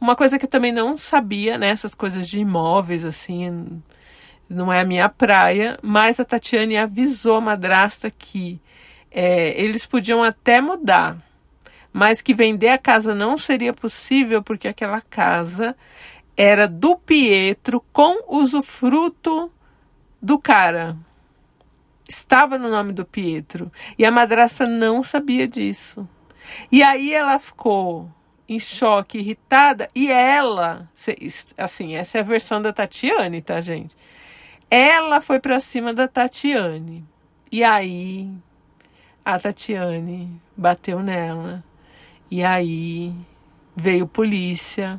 uma 0.00 0.16
coisa 0.16 0.36
que 0.36 0.46
eu 0.46 0.50
também 0.50 0.72
não 0.72 0.98
sabia, 0.98 1.56
né? 1.56 1.68
Essas 1.68 1.94
coisas 1.94 2.28
de 2.28 2.40
imóveis, 2.40 3.04
assim, 3.04 3.80
não 4.48 4.72
é 4.72 4.80
a 4.80 4.84
minha 4.84 5.08
praia, 5.08 5.78
mas 5.80 6.18
a 6.18 6.24
Tatiane 6.24 6.76
avisou 6.76 7.36
a 7.36 7.40
madrasta 7.40 8.10
que 8.10 8.60
é, 9.12 9.60
eles 9.60 9.86
podiam 9.86 10.22
até 10.22 10.60
mudar 10.60 11.16
mas 11.92 12.22
que 12.22 12.32
vender 12.32 12.68
a 12.68 12.78
casa 12.78 13.14
não 13.14 13.36
seria 13.36 13.72
possível 13.72 14.42
porque 14.42 14.66
aquela 14.66 15.00
casa 15.00 15.76
era 16.36 16.66
do 16.66 16.96
Pietro 16.96 17.84
com 17.92 18.24
usufruto 18.28 19.52
do 20.20 20.38
cara. 20.38 20.96
Estava 22.08 22.56
no 22.56 22.70
nome 22.70 22.92
do 22.92 23.04
Pietro. 23.04 23.70
E 23.98 24.04
a 24.04 24.10
madrasta 24.10 24.66
não 24.66 25.02
sabia 25.02 25.46
disso. 25.46 26.08
E 26.70 26.82
aí 26.82 27.12
ela 27.12 27.38
ficou 27.38 28.10
em 28.48 28.58
choque, 28.58 29.18
irritada, 29.18 29.88
e 29.94 30.10
ela, 30.10 30.90
assim, 31.56 31.94
essa 31.94 32.18
é 32.18 32.20
a 32.20 32.24
versão 32.24 32.60
da 32.60 32.72
Tatiane, 32.72 33.40
tá, 33.40 33.60
gente? 33.60 33.96
Ela 34.70 35.20
foi 35.20 35.40
para 35.40 35.60
cima 35.60 35.94
da 35.94 36.06
Tatiane. 36.06 37.04
E 37.50 37.62
aí 37.62 38.30
a 39.24 39.38
Tatiane 39.38 40.40
bateu 40.56 41.00
nela 41.00 41.64
e 42.32 42.42
aí 42.42 43.12
veio 43.76 44.06
polícia 44.06 44.98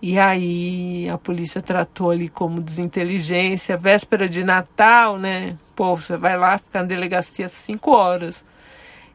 E 0.00 0.18
aí 0.18 1.08
a 1.10 1.18
polícia 1.18 1.60
tratou 1.62 2.10
ali 2.10 2.28
como 2.30 2.62
desinteligência, 2.62 3.76
véspera 3.76 4.28
de 4.28 4.44
Natal, 4.44 5.18
né? 5.18 5.58
Pô, 5.74 5.96
você 5.96 6.16
vai 6.16 6.36
lá 6.38 6.58
ficar 6.58 6.80
na 6.82 6.88
delegacia 6.88 7.48
cinco 7.48 7.90
horas. 7.92 8.44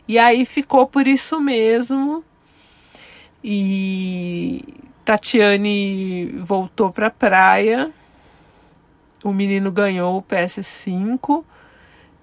E 0.07 0.19
aí 0.19 0.45
ficou 0.45 0.86
por 0.88 1.07
isso 1.07 1.39
mesmo. 1.39 2.24
E 3.43 4.63
Tatiane 5.05 6.27
voltou 6.43 6.91
para 6.91 7.07
a 7.07 7.12
praia. 7.12 7.91
O 9.24 9.33
menino 9.33 9.71
ganhou 9.71 10.17
o 10.17 10.24
PS5 10.24 11.43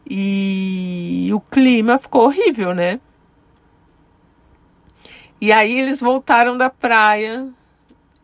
e 0.09 1.31
o 1.33 1.41
clima 1.41 1.99
ficou 1.99 2.27
horrível, 2.27 2.75
né? 2.75 3.01
E 5.41 5.53
aí 5.53 5.79
eles 5.79 6.01
voltaram 6.01 6.57
da 6.57 6.69
praia 6.69 7.49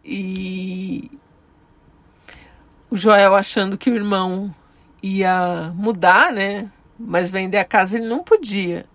e 0.05 1.11
o 2.91 2.97
Joel 2.97 3.35
achando 3.35 3.79
que 3.79 3.91
o 3.91 3.95
irmão 3.95 4.55
ia 5.03 5.73
mudar, 5.75 6.33
né? 6.33 6.71
Mas 6.99 7.31
vender 7.31 7.59
a 7.59 7.65
casa 7.65 7.97
ele 7.97 8.07
não 8.07 8.23
podia. 8.23 8.87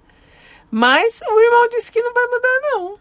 Mas 0.72 1.22
o 1.22 1.40
irmão 1.40 1.70
disse 1.70 1.92
que 1.92 2.02
não 2.02 2.14
vai 2.14 2.28
mudar, 2.28 2.60
não. 2.62 3.00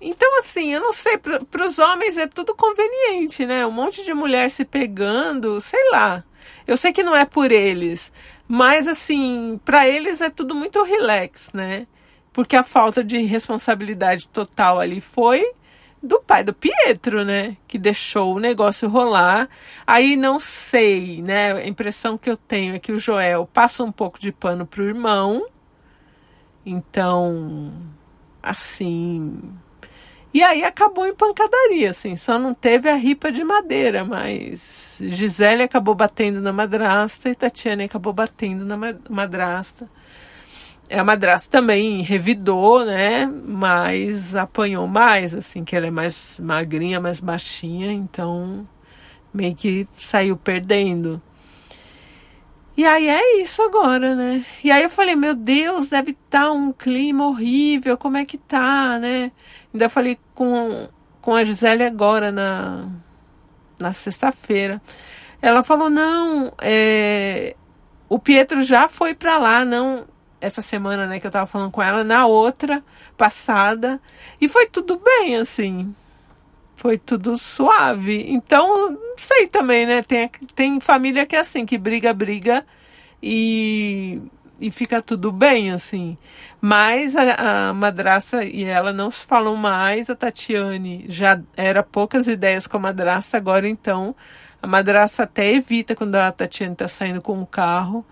Então, 0.00 0.38
assim, 0.38 0.72
eu 0.72 0.80
não 0.80 0.92
sei, 0.92 1.18
para 1.18 1.66
os 1.66 1.78
homens 1.78 2.16
é 2.16 2.26
tudo 2.26 2.54
conveniente, 2.54 3.44
né? 3.44 3.66
Um 3.66 3.70
monte 3.70 4.02
de 4.02 4.14
mulher 4.14 4.50
se 4.50 4.64
pegando, 4.64 5.60
sei 5.60 5.90
lá. 5.90 6.24
Eu 6.66 6.76
sei 6.76 6.92
que 6.92 7.02
não 7.02 7.14
é 7.14 7.26
por 7.26 7.52
eles, 7.52 8.10
mas, 8.48 8.88
assim, 8.88 9.60
para 9.64 9.86
eles 9.86 10.20
é 10.20 10.30
tudo 10.30 10.54
muito 10.54 10.82
relax, 10.82 11.50
né? 11.52 11.86
Porque 12.32 12.56
a 12.56 12.64
falta 12.64 13.02
de 13.02 13.18
responsabilidade 13.22 14.28
total 14.28 14.78
ali 14.78 15.00
foi 15.00 15.44
do 16.02 16.20
pai 16.20 16.42
do 16.42 16.54
Pietro, 16.54 17.24
né? 17.24 17.56
Que 17.68 17.78
deixou 17.78 18.36
o 18.36 18.40
negócio 18.40 18.88
rolar. 18.88 19.48
Aí 19.86 20.16
não 20.16 20.38
sei, 20.38 21.22
né? 21.22 21.52
A 21.52 21.66
impressão 21.66 22.16
que 22.16 22.30
eu 22.30 22.36
tenho 22.36 22.74
é 22.74 22.78
que 22.78 22.92
o 22.92 22.98
Joel 22.98 23.46
passa 23.46 23.84
um 23.84 23.92
pouco 23.92 24.18
de 24.18 24.32
pano 24.32 24.66
pro 24.66 24.84
irmão. 24.84 25.44
Então, 26.64 27.72
assim, 28.42 29.40
e 30.32 30.44
aí 30.44 30.62
acabou 30.62 31.06
em 31.06 31.14
pancadaria, 31.14 31.90
assim, 31.90 32.14
só 32.14 32.38
não 32.38 32.54
teve 32.54 32.88
a 32.88 32.94
ripa 32.94 33.32
de 33.32 33.42
madeira, 33.42 34.04
mas 34.04 34.98
Gisele 35.00 35.64
acabou 35.64 35.94
batendo 35.94 36.40
na 36.40 36.52
madrasta 36.52 37.28
e 37.30 37.34
Tatiana 37.34 37.84
acabou 37.84 38.12
batendo 38.12 38.64
na 38.64 38.76
madrasta. 39.08 39.90
A 40.90 41.04
madrasta 41.04 41.50
também 41.50 42.02
revidou, 42.02 42.84
né? 42.84 43.26
Mas 43.26 44.34
apanhou 44.34 44.86
mais, 44.88 45.34
assim, 45.34 45.64
que 45.64 45.76
ela 45.76 45.86
é 45.86 45.90
mais 45.90 46.38
magrinha, 46.40 47.00
mais 47.00 47.20
baixinha, 47.20 47.92
então 47.92 48.66
meio 49.32 49.54
que 49.54 49.86
saiu 49.96 50.36
perdendo. 50.36 51.22
E 52.76 52.84
aí 52.86 53.08
é 53.08 53.42
isso 53.42 53.62
agora, 53.62 54.14
né? 54.14 54.44
E 54.64 54.70
aí 54.70 54.82
eu 54.82 54.90
falei, 54.90 55.14
meu 55.14 55.34
Deus, 55.34 55.90
deve 55.90 56.12
estar 56.12 56.46
tá 56.46 56.52
um 56.52 56.72
clima 56.72 57.26
horrível, 57.26 57.96
como 57.98 58.16
é 58.16 58.24
que 58.24 58.38
tá, 58.38 58.98
né? 58.98 59.30
Ainda 59.72 59.88
falei 59.88 60.18
com, 60.34 60.88
com 61.20 61.34
a 61.34 61.44
Gisele 61.44 61.84
agora 61.84 62.32
na, 62.32 62.88
na 63.78 63.92
sexta-feira. 63.92 64.80
Ela 65.42 65.62
falou: 65.62 65.90
não, 65.90 66.52
é, 66.60 67.54
o 68.08 68.18
Pietro 68.18 68.62
já 68.62 68.88
foi 68.88 69.14
para 69.14 69.38
lá, 69.38 69.64
não 69.64 70.06
essa 70.40 70.62
semana, 70.62 71.06
né, 71.06 71.20
que 71.20 71.26
eu 71.26 71.30
tava 71.30 71.46
falando 71.46 71.70
com 71.70 71.82
ela, 71.82 72.02
na 72.04 72.26
outra 72.26 72.82
passada, 73.16 74.00
e 74.40 74.48
foi 74.48 74.66
tudo 74.66 74.98
bem, 74.98 75.36
assim. 75.36 75.94
Foi 76.76 76.96
tudo 76.98 77.36
suave. 77.36 78.24
Então, 78.28 78.90
não 78.90 79.18
sei 79.18 79.46
também, 79.46 79.86
né? 79.86 80.02
Tem, 80.02 80.30
tem 80.54 80.80
família 80.80 81.26
que 81.26 81.36
é 81.36 81.40
assim, 81.40 81.66
que 81.66 81.76
briga, 81.76 82.12
briga 82.14 82.64
e 83.22 84.20
e 84.60 84.70
fica 84.70 85.00
tudo 85.02 85.32
bem, 85.32 85.72
assim. 85.72 86.18
Mas 86.60 87.16
a, 87.16 87.70
a 87.70 87.74
madrasta 87.74 88.44
e 88.44 88.64
ela 88.64 88.92
não 88.92 89.10
se 89.10 89.24
falam 89.24 89.56
mais. 89.56 90.10
A 90.10 90.14
Tatiane 90.14 91.06
já 91.08 91.40
era 91.56 91.82
poucas 91.82 92.28
ideias 92.28 92.66
com 92.66 92.76
a 92.76 92.80
madrasta, 92.80 93.36
agora 93.38 93.66
então 93.66 94.14
a 94.62 94.66
madrasta 94.66 95.22
até 95.22 95.50
evita 95.50 95.96
quando 95.96 96.16
a 96.16 96.30
Tatiane 96.30 96.76
tá 96.76 96.86
saindo 96.86 97.22
com 97.22 97.40
o 97.40 97.46
carro 97.46 98.04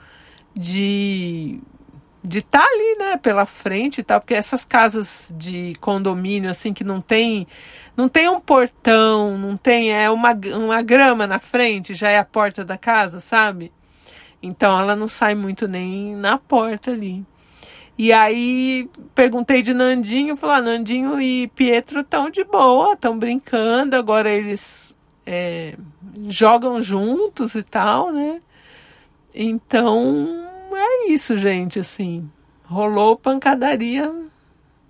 de 0.55 1.61
de 2.23 2.39
estar 2.39 2.61
tá 2.61 2.65
ali, 2.65 2.97
né, 2.99 3.17
pela 3.17 3.47
frente 3.47 3.99
e 3.99 4.03
tal, 4.03 4.21
porque 4.21 4.35
essas 4.35 4.65
casas 4.65 5.33
de 5.37 5.75
condomínio 5.81 6.51
assim 6.51 6.73
que 6.73 6.85
não 6.85 7.01
tem 7.01 7.47
não 7.97 8.09
tem 8.09 8.29
um 8.29 8.41
portão, 8.41 9.37
não 9.37 9.57
tem 9.57 9.93
é 9.93 10.09
uma, 10.11 10.33
uma 10.55 10.83
grama 10.83 11.27
na 11.27 11.39
frente, 11.39 11.95
já 11.95 12.11
é 12.11 12.19
a 12.19 12.25
porta 12.25 12.65
da 12.65 12.79
casa, 12.79 13.21
sabe? 13.21 13.73
Então 14.43 14.79
ela 14.79 14.95
não 14.95 15.09
sai 15.09 15.35
muito 15.35 15.67
nem 15.67 16.15
na 16.15 16.39
porta 16.39 16.93
ali. 16.93 17.25
E 17.97 18.13
aí 18.13 18.89
perguntei 19.15 19.61
de 19.63 19.75
Nandinho, 19.75 20.37
falou: 20.37 20.55
ah, 20.57 20.63
Nandinho 20.63 21.21
e 21.21 21.49
Pietro 21.49 22.01
estão 22.01 22.31
de 22.31 22.45
boa, 22.45 22.93
estão 22.93 23.19
brincando, 23.19 23.97
agora 23.97 24.31
eles 24.31 24.97
é, 25.27 25.75
jogam 26.29 26.81
juntos 26.81 27.57
e 27.57 27.63
tal, 27.65 28.13
né? 28.13 28.41
Então 29.35 30.48
isso, 31.13 31.37
gente, 31.37 31.79
assim. 31.79 32.31
Rolou 32.65 33.17
pancadaria 33.17 34.13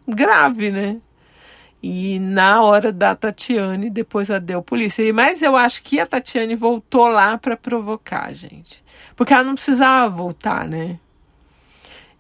grave, 0.07 0.71
né? 0.71 1.01
E 1.83 2.19
na 2.19 2.63
hora 2.63 2.93
da 2.93 3.15
Tatiane, 3.15 3.89
depois 3.89 4.31
a 4.31 4.39
deu 4.39 4.63
polícia. 4.63 5.13
Mas 5.13 5.43
eu 5.43 5.57
acho 5.57 5.83
que 5.83 6.01
a 6.01 6.07
Tatiane 6.07 6.57
voltou 6.57 7.07
lá 7.09 7.39
para 7.39 7.57
provocar, 7.57 8.33
gente. 8.33 8.83
Porque 9.15 9.33
ela 9.33 9.45
não 9.45 9.55
precisava 9.55 10.09
voltar, 10.09 10.67
né? 10.67 10.99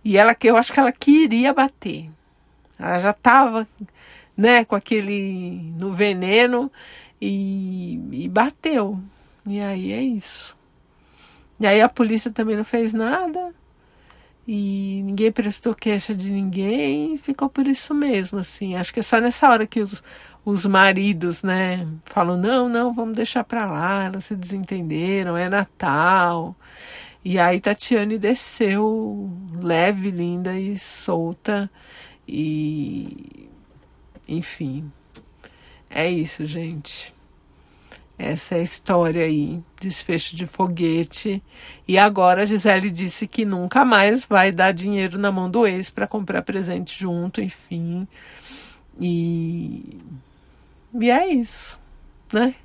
E 0.04 0.16
ela 0.16 0.36
eu 0.44 0.56
acho 0.56 0.72
que 0.72 0.78
ela 0.78 0.92
queria 0.92 1.52
bater. 1.52 2.08
Ela 2.78 2.98
já 3.00 3.10
estava, 3.10 3.66
né, 4.36 4.64
com 4.64 4.76
aquele 4.76 5.72
no 5.76 5.92
veneno 5.92 6.70
e, 7.20 8.00
e 8.12 8.28
bateu. 8.28 9.00
E 9.44 9.60
aí 9.60 9.92
é 9.92 10.00
isso. 10.00 10.56
E 11.58 11.66
aí 11.66 11.80
a 11.80 11.88
polícia 11.88 12.30
também 12.30 12.56
não 12.56 12.64
fez 12.64 12.92
nada 12.92 13.52
e 14.50 15.02
ninguém 15.04 15.30
prestou 15.30 15.74
queixa 15.74 16.14
de 16.14 16.30
ninguém 16.30 17.14
e 17.14 17.18
ficou 17.18 17.50
por 17.50 17.66
isso 17.66 17.94
mesmo, 17.94 18.38
assim. 18.38 18.76
Acho 18.76 18.94
que 18.94 19.00
é 19.00 19.02
só 19.02 19.20
nessa 19.20 19.50
hora 19.50 19.66
que 19.66 19.80
os, 19.80 20.02
os 20.42 20.64
maridos, 20.64 21.42
né, 21.42 21.86
falam: 22.06 22.38
não, 22.38 22.66
não, 22.66 22.94
vamos 22.94 23.14
deixar 23.14 23.44
pra 23.44 23.66
lá, 23.66 24.04
elas 24.04 24.24
se 24.24 24.34
desentenderam, 24.34 25.36
é 25.36 25.50
Natal. 25.50 26.56
E 27.22 27.38
aí 27.38 27.60
Tatiane 27.60 28.18
desceu 28.18 29.30
leve, 29.60 30.10
linda 30.10 30.58
e 30.58 30.78
solta. 30.78 31.70
E. 32.26 33.48
Enfim. 34.26 34.90
É 35.90 36.10
isso, 36.10 36.46
gente. 36.46 37.14
Essa 38.18 38.56
é 38.56 38.58
a 38.58 38.62
história 38.62 39.24
aí, 39.24 39.62
desfecho 39.80 40.34
de 40.34 40.44
foguete. 40.44 41.40
E 41.86 41.96
agora 41.96 42.42
a 42.42 42.44
Gisele 42.44 42.90
disse 42.90 43.28
que 43.28 43.44
nunca 43.44 43.84
mais 43.84 44.24
vai 44.24 44.50
dar 44.50 44.72
dinheiro 44.72 45.16
na 45.16 45.30
mão 45.30 45.48
do 45.48 45.64
ex 45.64 45.88
para 45.88 46.06
comprar 46.08 46.42
presente 46.42 46.98
junto, 46.98 47.40
enfim. 47.40 48.08
E. 49.00 50.00
E 51.00 51.10
é 51.10 51.32
isso, 51.32 51.78
né? 52.32 52.56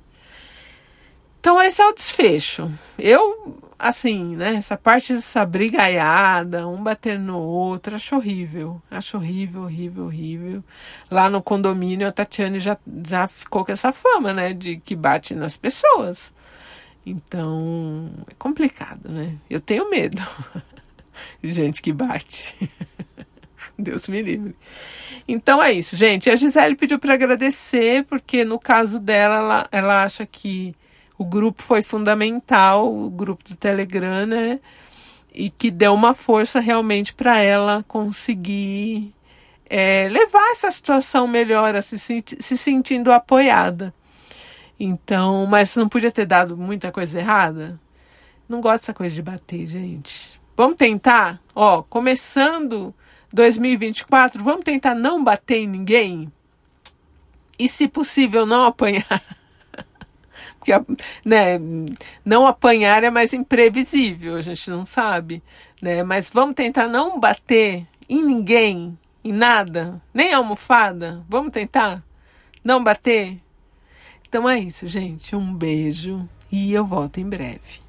Então 1.44 1.60
esse 1.60 1.82
é 1.82 1.86
o 1.86 1.92
desfecho. 1.92 2.72
Eu, 2.98 3.58
assim, 3.78 4.34
né, 4.34 4.54
essa 4.54 4.78
parte 4.78 5.12
dessa 5.12 5.44
brigaiada, 5.44 6.66
um 6.66 6.82
bater 6.82 7.18
no 7.18 7.38
outro, 7.38 7.94
acho 7.94 8.16
horrível. 8.16 8.80
Acho 8.90 9.18
horrível, 9.18 9.64
horrível, 9.64 10.06
horrível. 10.06 10.64
Lá 11.10 11.28
no 11.28 11.42
condomínio 11.42 12.08
a 12.08 12.12
Tatiane 12.12 12.58
já, 12.58 12.78
já 13.06 13.28
ficou 13.28 13.62
com 13.62 13.72
essa 13.72 13.92
fama, 13.92 14.32
né, 14.32 14.54
de 14.54 14.78
que 14.78 14.96
bate 14.96 15.34
nas 15.34 15.54
pessoas. 15.54 16.32
Então, 17.04 18.10
é 18.30 18.32
complicado, 18.38 19.10
né? 19.10 19.36
Eu 19.50 19.60
tenho 19.60 19.90
medo. 19.90 20.22
Gente 21.44 21.82
que 21.82 21.92
bate. 21.92 22.56
Deus 23.78 24.08
me 24.08 24.22
livre. 24.22 24.56
Então 25.28 25.62
é 25.62 25.72
isso, 25.72 25.94
gente. 25.94 26.30
A 26.30 26.36
Gisele 26.36 26.74
pediu 26.74 26.98
para 26.98 27.12
agradecer, 27.12 28.04
porque 28.04 28.44
no 28.44 28.58
caso 28.58 28.98
dela, 28.98 29.36
ela, 29.36 29.68
ela 29.70 30.04
acha 30.04 30.24
que 30.24 30.74
o 31.16 31.24
grupo 31.24 31.62
foi 31.62 31.82
fundamental, 31.82 32.92
o 32.92 33.08
grupo 33.10 33.44
do 33.44 33.56
Telegram, 33.56 34.26
né? 34.26 34.60
E 35.32 35.50
que 35.50 35.70
deu 35.70 35.94
uma 35.94 36.14
força 36.14 36.60
realmente 36.60 37.14
para 37.14 37.40
ela 37.40 37.84
conseguir 37.88 39.12
é, 39.68 40.08
levar 40.08 40.52
essa 40.52 40.70
situação 40.70 41.26
melhor, 41.26 41.80
se, 41.82 41.98
se 41.98 42.58
sentindo 42.58 43.12
apoiada. 43.12 43.94
Então, 44.78 45.46
mas 45.46 45.74
não 45.76 45.88
podia 45.88 46.10
ter 46.10 46.26
dado 46.26 46.56
muita 46.56 46.90
coisa 46.90 47.18
errada? 47.18 47.80
Não 48.48 48.60
gosto 48.60 48.80
dessa 48.80 48.94
coisa 48.94 49.14
de 49.14 49.22
bater, 49.22 49.66
gente. 49.66 50.40
Vamos 50.56 50.76
tentar? 50.76 51.40
Ó, 51.54 51.82
começando 51.82 52.94
2024, 53.32 54.42
vamos 54.42 54.64
tentar 54.64 54.94
não 54.94 55.22
bater 55.22 55.58
em 55.58 55.68
ninguém? 55.68 56.32
E 57.58 57.68
se 57.68 57.88
possível 57.88 58.44
não 58.44 58.64
apanhar. 58.64 59.22
Porque 60.64 60.72
né, 61.22 61.60
não 62.24 62.46
apanhar 62.46 63.04
é 63.04 63.10
mais 63.10 63.34
imprevisível, 63.34 64.36
a 64.36 64.40
gente 64.40 64.70
não 64.70 64.86
sabe. 64.86 65.42
Né? 65.80 66.02
Mas 66.02 66.30
vamos 66.30 66.54
tentar 66.54 66.88
não 66.88 67.20
bater 67.20 67.86
em 68.08 68.24
ninguém, 68.24 68.98
em 69.22 69.32
nada, 69.32 70.00
nem 70.12 70.32
almofada. 70.32 71.22
Vamos 71.28 71.52
tentar 71.52 72.02
não 72.64 72.82
bater? 72.82 73.38
Então 74.26 74.48
é 74.48 74.58
isso, 74.58 74.88
gente. 74.88 75.36
Um 75.36 75.54
beijo 75.54 76.26
e 76.50 76.72
eu 76.72 76.86
volto 76.86 77.20
em 77.20 77.28
breve. 77.28 77.83